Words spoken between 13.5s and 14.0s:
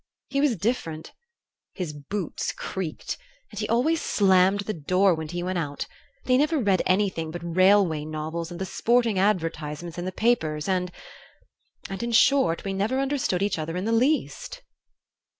other in the